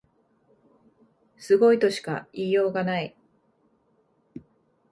[1.37, 3.15] すごいとしか言いようがない